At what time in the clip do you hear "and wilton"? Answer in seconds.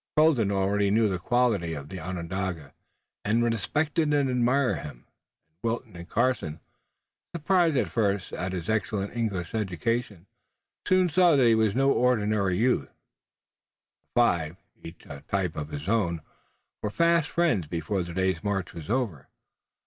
5.05-5.95